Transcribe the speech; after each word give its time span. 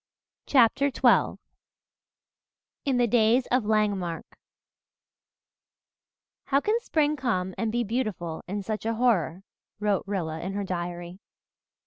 CHAPTER 0.47 0.89
XII 0.89 1.37
IN 2.85 2.97
THE 2.97 3.05
DAYS 3.05 3.45
OF 3.51 3.65
LANGEMARCK 3.65 4.25
"How 6.45 6.59
can 6.59 6.79
spring 6.79 7.15
come 7.15 7.53
and 7.55 7.71
be 7.71 7.83
beautiful 7.83 8.43
in 8.47 8.63
such 8.63 8.83
a 8.87 8.95
horror," 8.95 9.43
wrote 9.79 10.01
Rilla 10.07 10.39
in 10.39 10.53
her 10.53 10.63
diary. 10.63 11.19